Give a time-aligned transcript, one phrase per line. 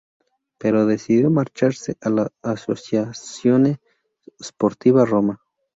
[0.57, 3.79] Pero decidió marcharse a la Associazione
[4.41, 5.39] Sportiva Roma.